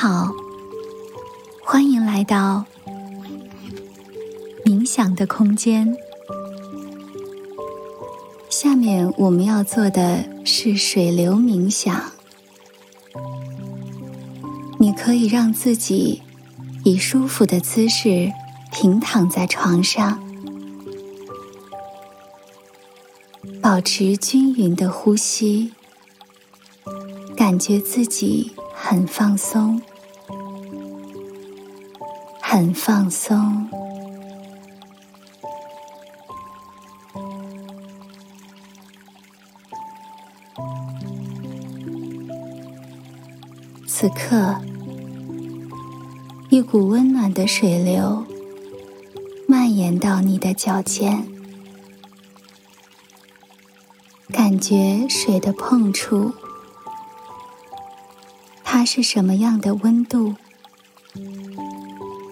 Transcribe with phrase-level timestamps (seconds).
[0.00, 0.32] 好，
[1.60, 2.64] 欢迎来到
[4.64, 5.96] 冥想的空间。
[8.48, 12.12] 下面我们要做的是水流冥想。
[14.78, 16.22] 你可以让自己
[16.84, 18.32] 以舒服的姿势
[18.70, 20.22] 平躺在床上，
[23.60, 25.72] 保持均匀的呼吸，
[27.36, 28.52] 感觉自己。
[28.90, 29.82] 很放松，
[32.40, 33.68] 很放松。
[43.86, 44.56] 此刻，
[46.48, 48.24] 一股温暖的水流
[49.46, 51.28] 蔓延到你的脚尖，
[54.32, 56.32] 感觉水的碰触。
[58.78, 60.36] 它是什么样的温度？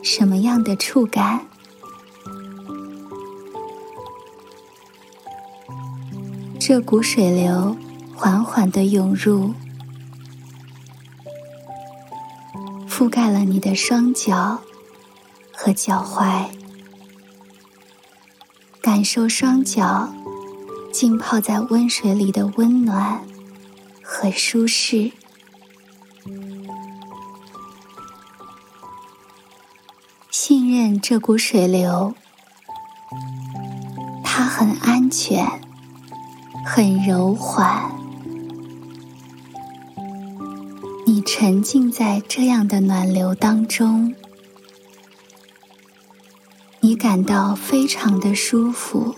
[0.01, 1.45] 什么样的触感？
[6.61, 7.77] 这股水流
[8.15, 9.55] 缓缓的涌入，
[12.89, 14.61] 覆盖了你的双脚
[15.53, 16.45] 和脚踝，
[18.81, 20.15] 感受双脚
[20.93, 23.21] 浸泡在温水里的温暖
[24.01, 25.11] 和舒适。
[31.01, 32.15] 这股水流，
[34.23, 35.47] 它很安全，
[36.65, 37.91] 很柔缓。
[41.07, 44.15] 你沉浸在这样的暖流当中，
[46.81, 49.15] 你感到非常的舒服。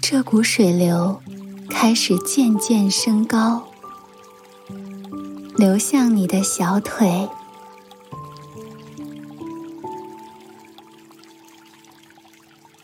[0.00, 1.20] 这股水流
[1.80, 3.68] 开始渐渐升高，
[5.56, 7.28] 流向你的小腿，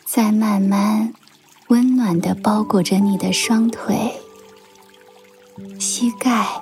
[0.05, 1.13] 再慢慢
[1.67, 4.13] 温暖的包裹着你的双腿、
[5.77, 6.61] 膝盖，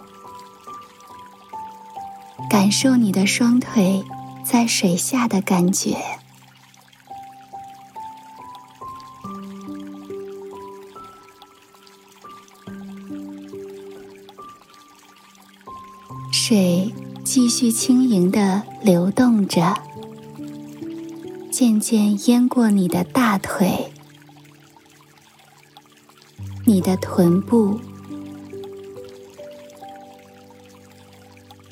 [2.50, 4.03] 感受你的双腿
[4.44, 5.95] 在水下的感觉。
[16.55, 16.93] 水
[17.23, 19.73] 继续轻盈的流动着，
[21.49, 23.91] 渐渐淹过你的大腿、
[26.63, 27.79] 你的臀部。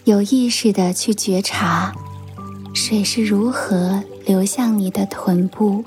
[0.05, 1.93] 有意识的去觉察，
[2.73, 5.85] 水是如何流向你的臀部。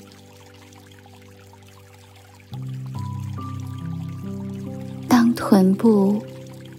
[5.09, 6.23] 当臀部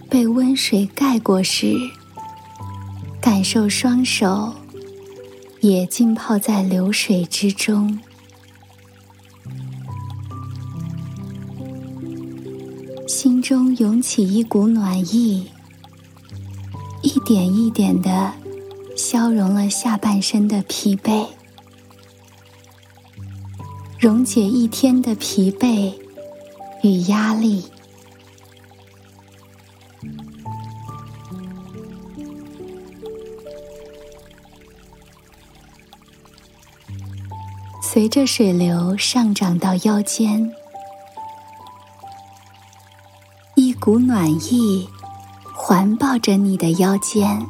[0.09, 1.77] 被温水盖过时。
[3.29, 4.53] 感受双手
[5.59, 7.99] 也浸泡在流水之中，
[13.05, 15.47] 心中涌起一股暖意，
[17.03, 18.31] 一点一点的
[18.95, 21.27] 消融了下半身的疲惫，
[23.99, 25.93] 溶解一天的疲惫
[26.81, 27.65] 与压力。
[37.97, 40.53] 随着水流上涨到腰间，
[43.55, 44.87] 一股暖意
[45.51, 47.43] 环抱着你的腰间，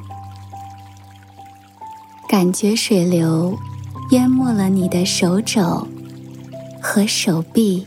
[2.29, 3.59] 感觉水流
[4.11, 5.85] 淹没了你的手肘
[6.81, 7.85] 和手臂，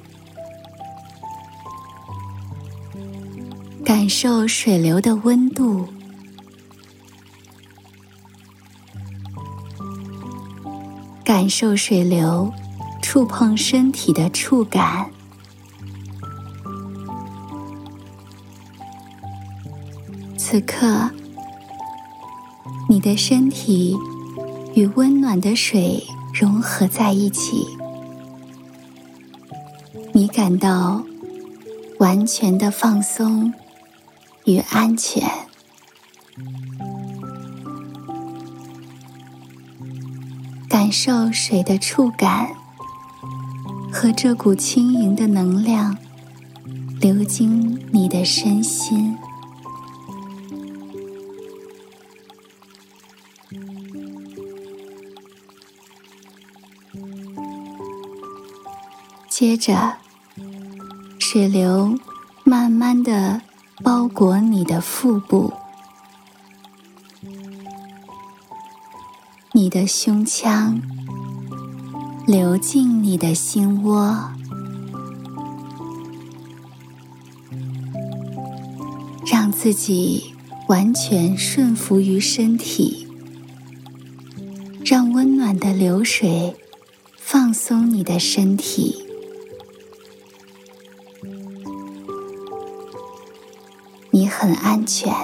[3.82, 5.88] 感受水流的温度。
[11.30, 12.52] 感受水流
[13.00, 15.08] 触碰身体的触感。
[20.36, 21.08] 此刻，
[22.88, 23.96] 你的身体
[24.74, 26.02] 与温暖的水
[26.34, 27.64] 融合在一起，
[30.12, 31.04] 你感到
[32.00, 33.54] 完全的放松
[34.46, 35.30] 与安全。
[40.90, 42.48] 感受水的触感
[43.92, 45.96] 和这股轻盈的能量
[47.00, 49.16] 流经你的身心。
[59.28, 59.94] 接着，
[61.20, 61.96] 水流
[62.42, 63.42] 慢慢的
[63.84, 65.52] 包裹你的腹部、
[69.62, 70.80] 你的胸腔，
[72.26, 74.32] 流进你的心窝，
[79.30, 80.32] 让自己
[80.68, 83.06] 完全顺服于身体，
[84.82, 86.56] 让温暖的流水。
[87.18, 89.04] 放松你的身体，
[94.10, 95.14] 你很安全，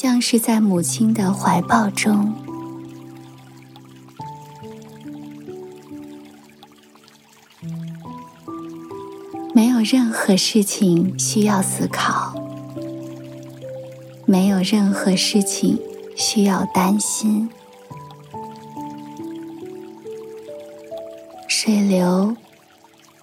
[0.00, 2.32] 像是在母亲的怀抱中，
[9.52, 12.32] 没有任何事情需要思考，
[14.24, 15.76] 没有任何事情
[16.14, 17.50] 需要担心。
[21.48, 22.36] 水流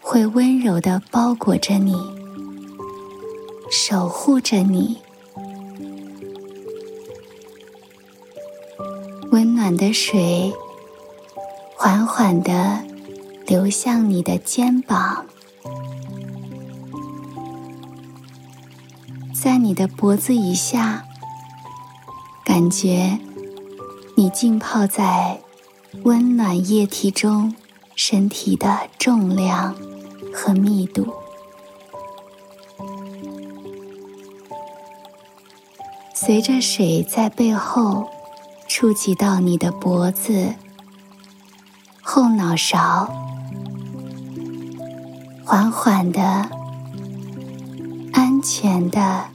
[0.02, 1.96] 会温柔的包裹着你，
[3.72, 5.05] 守护着你。
[9.66, 10.54] 暖的水
[11.76, 12.84] 缓缓的
[13.48, 15.26] 流向你的肩膀，
[19.34, 21.04] 在你的脖子以下，
[22.44, 23.18] 感觉
[24.16, 25.42] 你浸泡在
[26.04, 27.56] 温暖液体中。
[27.96, 29.74] 身体的重量
[30.34, 31.14] 和密度，
[36.14, 38.10] 随着水在背后
[38.78, 40.54] 触及到你的脖子、
[42.02, 43.10] 后脑勺，
[45.46, 46.50] 缓缓的、
[48.12, 49.28] 安全的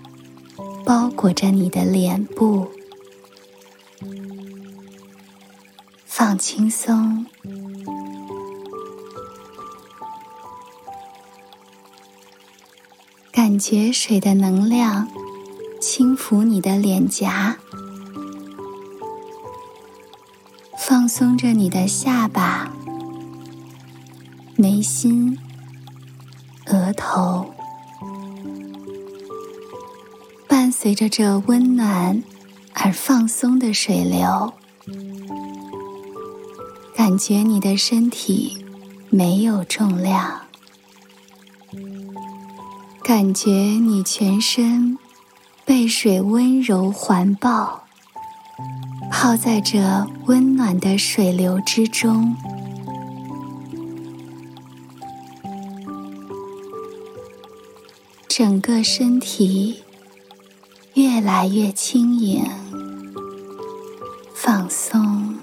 [0.85, 2.71] 包裹着你的脸部，
[6.05, 7.25] 放轻松。
[13.33, 15.09] 感觉水的能量
[15.81, 17.57] 轻抚你的脸颊，
[21.11, 22.71] 松着你的下巴、
[24.55, 25.37] 眉心、
[26.67, 27.53] 额头，
[30.47, 32.23] 伴随着这温暖
[32.75, 34.55] 而放松的水流，
[36.95, 38.65] 感觉你的身体
[39.11, 40.43] 没有重量。
[43.03, 44.97] 感觉你全身
[45.65, 47.80] 被水温柔环抱，
[49.11, 49.79] 泡在这
[50.27, 52.35] 温暖的水流之中，
[58.29, 59.83] 整个身体
[60.95, 62.45] 越来越轻盈、
[64.35, 65.37] 放松。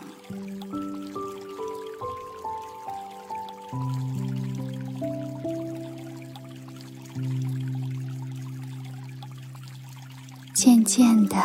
[10.56, 11.38] 渐渐的，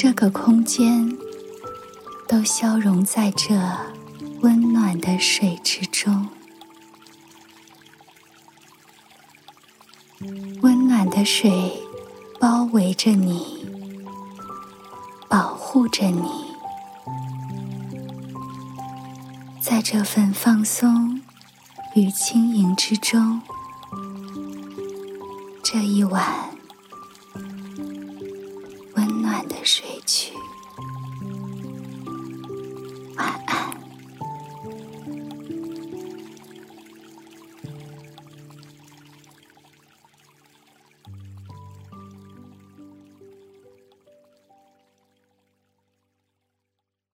[0.00, 1.12] 这个空间
[2.28, 3.60] 都消融在这
[4.42, 6.28] 温暖的水之中。
[10.62, 11.82] 温暖的水
[12.38, 13.66] 包围着你，
[15.28, 16.30] 保护着你。
[19.60, 21.20] 在这份放松
[21.96, 23.42] 与轻盈之中。
[25.64, 26.56] 这一晚。